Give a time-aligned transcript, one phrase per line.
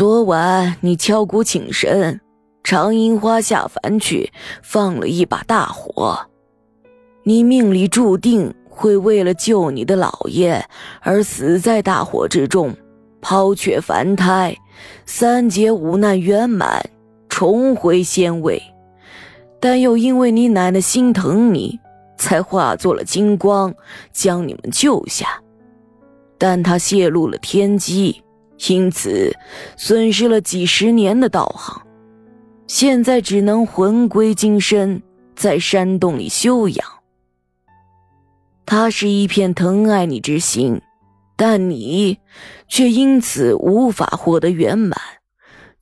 [0.00, 2.22] 昨晚你敲鼓请神，
[2.64, 6.18] 常樱花下凡去，放了一把大火。
[7.22, 10.64] 你命里注定会为了救你的老爷
[11.02, 12.74] 而死在大火之中，
[13.20, 14.56] 抛却凡胎，
[15.04, 16.82] 三劫五难圆满，
[17.28, 18.62] 重回仙位。
[19.60, 21.78] 但又因为你奶奶心疼你，
[22.16, 23.74] 才化作了金光，
[24.14, 25.42] 将你们救下。
[26.38, 28.22] 但他泄露了天机，
[28.68, 29.36] 因此
[29.76, 31.82] 损失了几十年的道行，
[32.66, 35.02] 现在只能魂归金身，
[35.34, 36.86] 在山洞里休养。
[38.66, 40.80] 他是一片疼爱你之心，
[41.36, 42.18] 但你
[42.68, 45.00] 却因此无法获得圆满，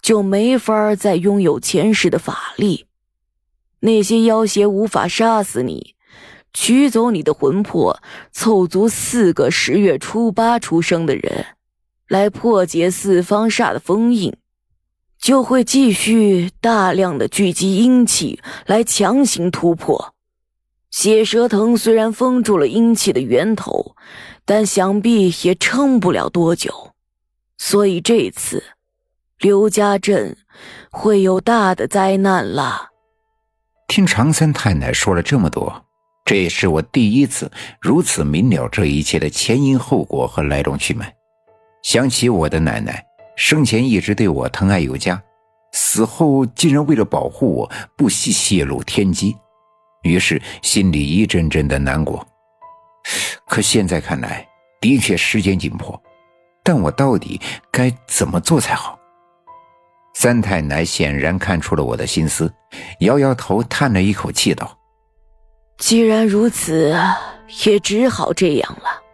[0.01, 2.87] 就没法再拥有前世的法力。
[3.81, 5.95] 那些妖邪无法杀死你，
[6.55, 8.01] 取走你的魂魄，
[8.33, 11.47] 凑足四个十月初八出生的人，
[12.09, 14.35] 来破解四方煞的封印，
[15.19, 20.15] 就会继续大量的聚集阴气来强行突破。
[20.91, 23.95] 血蛇藤虽然封住了阴气的源头，
[24.47, 26.93] 但想必也撑不了多久，
[27.59, 28.65] 所以这次
[29.39, 30.35] 刘家镇
[30.91, 32.89] 会有大的灾难了。
[33.87, 35.85] 听常三太奶说了这么多，
[36.25, 41.15] 这也是我第一次如此明了这一切的前因后果和来龙去脉。
[41.83, 43.05] 想起我的奶奶
[43.37, 45.23] 生前一直对我疼爱有加，
[45.73, 49.37] 死后竟然为了保护我，不惜泄露天机。
[50.03, 52.27] 于是心里一阵阵的难过，
[53.47, 54.47] 可现在看来，
[54.81, 56.01] 的确时间紧迫，
[56.63, 57.41] 但我到底
[57.71, 58.99] 该怎么做才好？
[60.15, 62.53] 三太奶显然看出了我的心思，
[63.01, 64.77] 摇摇头，叹了一口气道
[65.79, 66.97] ：“既然如此，
[67.67, 69.08] 也只好这样了。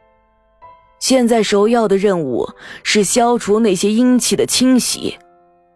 [1.04, 2.48] 现在首要的任务
[2.82, 5.18] 是消除那些阴气的侵袭。”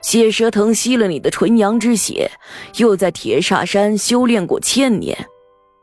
[0.01, 2.31] 血蛇藤吸了你的纯阳之血，
[2.77, 5.29] 又在铁煞山修炼过千年，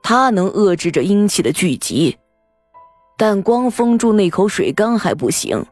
[0.02, 2.18] 他能遏制这阴气的聚集。
[3.20, 5.64] 但光封住那口水缸还不行，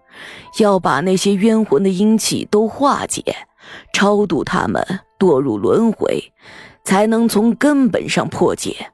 [0.59, 3.23] 要把那些冤魂的阴气都化解，
[3.91, 4.85] 超度他们
[5.17, 6.31] 堕入轮回，
[6.83, 8.91] 才能从根本上破解。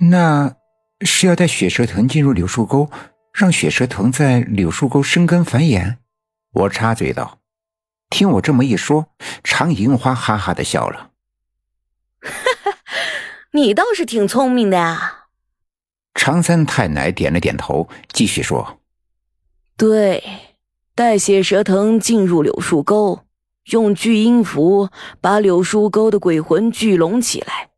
[0.00, 0.54] 那
[1.00, 2.90] 是要带血蛇藤进入柳树沟，
[3.38, 5.98] 让血蛇藤在柳树沟生根繁衍？
[6.52, 7.38] 我插嘴道。
[8.10, 11.12] 听我这么一说，常银花哈哈的笑了。
[12.20, 12.32] 哈
[12.64, 12.78] 哈，
[13.52, 15.26] 你倒是挺聪明的呀。
[16.14, 18.80] 常三太奶点了点头，继续说
[19.78, 20.24] ：“对，
[20.96, 23.24] 带血蛇藤进入柳树沟，
[23.66, 24.90] 用聚阴符
[25.20, 27.68] 把柳树沟的鬼魂聚拢起来，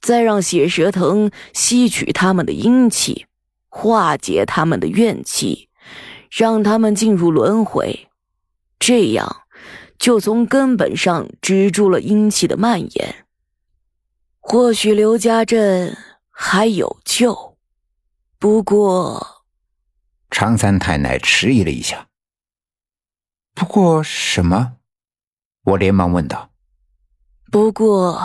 [0.00, 3.26] 再让血蛇藤吸取他们的阴气，
[3.70, 5.70] 化解他们的怨气，
[6.30, 8.10] 让他们进入轮回，
[8.78, 9.38] 这样。”
[10.00, 13.26] 就从根本上止住了阴气的蔓延，
[14.38, 15.94] 或许刘家镇
[16.30, 17.58] 还有救。
[18.38, 19.44] 不过，
[20.30, 22.08] 常三太奶迟疑了一下。
[23.54, 24.76] 不过什么？
[25.64, 26.50] 我连忙问道。
[27.52, 28.18] 不过，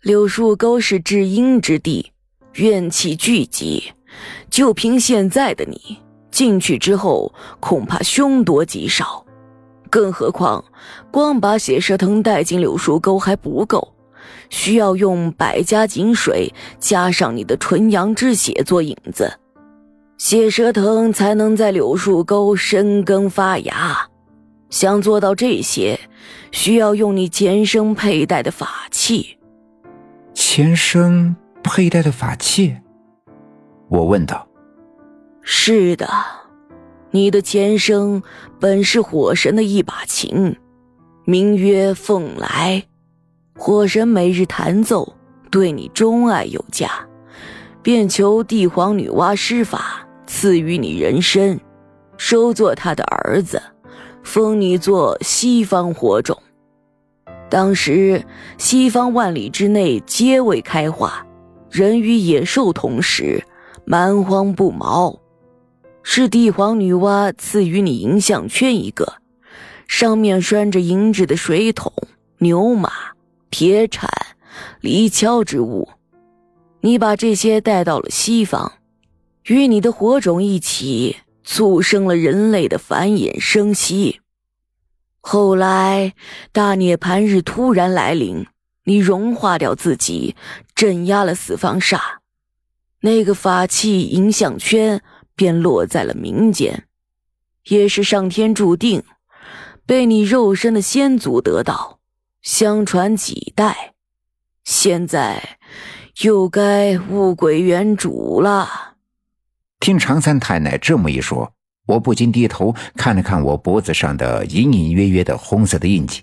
[0.00, 2.12] 柳树沟是至阴之地，
[2.54, 3.92] 怨气聚集，
[4.50, 5.98] 就凭现在的你
[6.30, 9.24] 进去之后，恐怕凶多吉少。
[9.88, 10.64] 更何况，
[11.10, 13.92] 光把血蛇藤带进柳树沟还不够，
[14.48, 19.32] 需要用百家井水加上你的纯阳之血做引子，
[20.16, 24.06] 血蛇藤才能在柳树沟生根发芽。
[24.70, 25.98] 想做到这些，
[26.52, 29.36] 需要用你前生佩戴的法器。
[30.32, 32.76] 前生佩戴的法器？
[33.90, 34.48] 我问道。
[35.42, 36.08] 是的。
[37.10, 38.22] 你的前生
[38.60, 40.56] 本是火神的一把琴，
[41.24, 42.84] 名曰凤来。
[43.58, 45.16] 火神每日弹奏，
[45.50, 46.88] 对你钟爱有加，
[47.82, 51.60] 便求帝皇女娲施法赐予你人身，
[52.16, 53.60] 收作他的儿子，
[54.22, 56.40] 封你做西方火种。
[57.50, 58.24] 当时
[58.56, 61.26] 西方万里之内皆未开化，
[61.68, 63.42] 人与野兽同时，
[63.90, 65.18] 蛮荒不毛。
[66.04, 69.14] 是帝皇女娲赐予你银项圈一个，
[69.88, 71.92] 上面拴着银质的水桶、
[72.38, 72.92] 牛马、
[73.50, 74.08] 铁铲、
[74.80, 75.88] 犁锹之物。
[76.82, 78.74] 你把这些带到了西方，
[79.46, 84.20] 与你的火种一起，促生了人类的繁衍生息。
[85.20, 86.14] 后来
[86.52, 88.46] 大涅槃日突然来临，
[88.84, 90.36] 你融化掉自己，
[90.76, 91.98] 镇压了四方煞，
[93.00, 95.02] 那个法器银项圈。
[95.36, 96.84] 便落在了民间，
[97.68, 99.02] 也是上天注定，
[99.86, 101.98] 被你肉身的先祖得到，
[102.42, 103.94] 相传几代，
[104.62, 105.56] 现在
[106.20, 108.96] 又该物归原主了。
[109.78, 111.54] 听常三太奶这么一说，
[111.86, 116.20] 我不禁低头看了看我脖子上的隐隐约约的红色的印记。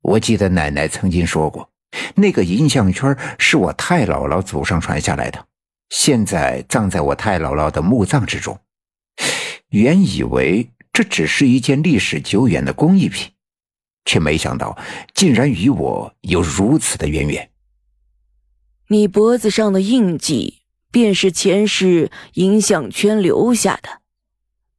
[0.00, 1.70] 我记得奶奶曾经说过，
[2.16, 5.46] 那个银项圈是我太姥姥祖上传下来的，
[5.92, 8.58] 现在葬在我太姥姥的墓葬之中。
[9.68, 10.68] 原以为。
[10.94, 13.32] 这只是一件历史久远的工艺品，
[14.04, 14.76] 却没想到
[15.14, 17.48] 竟然与我有如此的渊源。
[18.88, 24.02] 你脖子上的印记便是前世影响圈留下的，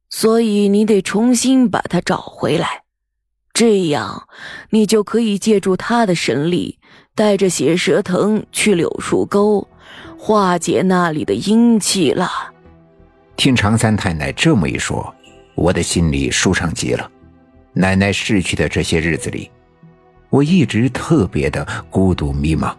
[0.08, 2.84] 所以你得重新把它找回来，
[3.52, 4.28] 这样
[4.70, 6.78] 你就可以借助他的神力，
[7.16, 9.66] 带着血蛇藤去柳树沟，
[10.26, 12.26] 化解那里的阴气了。
[13.36, 15.14] 听常三太奶这么一说。
[15.54, 17.10] 我的心里舒畅极了。
[17.74, 19.50] 奶奶逝去的这些日子里，
[20.30, 22.74] 我一直特别的孤独迷茫。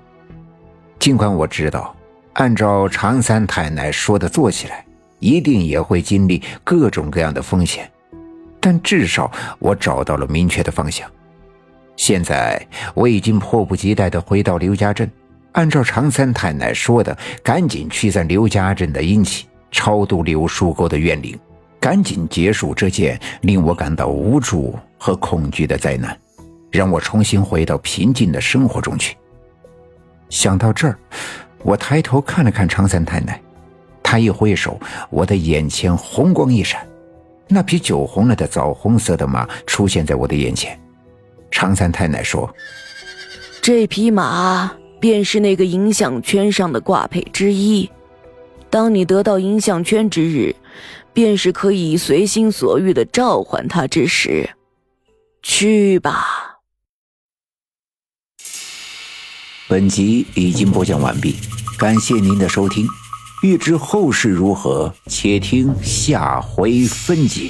[0.98, 1.96] 尽管我知道，
[2.34, 4.84] 按照常三太奶说的做起来，
[5.20, 7.88] 一定也会经历各种各样的风险，
[8.60, 11.08] 但至少我找到了明确的方向。
[11.96, 12.60] 现在
[12.96, 15.10] 我已经迫不及待的回到刘家镇，
[15.56, 21.38] 按照常三太奶说的，赶紧驱散刘家镇的阴气，超度柳树沟的怨灵。
[21.80, 26.18] 赶紧结束这件令我感到无助和恐惧的灾难，
[26.72, 29.16] 让我重新回到平静的生活中去。
[30.30, 30.98] 想到这儿，
[31.62, 33.40] 我抬头看了看常三太奶，
[34.02, 34.80] 她一挥手，
[35.10, 36.86] 我的眼前红光一闪，
[37.48, 40.78] 那匹酒红了的枣红色的马出现在我的眼前。
[41.52, 42.54] 常三太奶说
[43.62, 44.76] ：“这匹马
[45.06, 47.88] 便是那个影响圈上的挂配之一，
[48.72, 50.56] 当你得到影响圈之日。”
[51.14, 54.50] 便是可以随心所欲的召唤他之时，
[55.42, 56.58] 去吧。
[59.70, 61.36] 本集已经播讲完毕，
[61.80, 62.86] 感谢您的收听。
[63.44, 67.50] 欲知后事如何，且听下回分解。